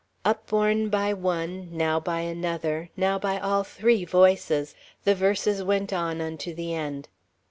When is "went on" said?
5.61-6.19